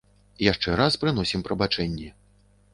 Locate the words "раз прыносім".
0.79-1.45